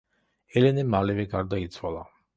ელენე 0.61 0.87
მალევე 0.95 1.27
გარდაიცვალა. 1.37 2.05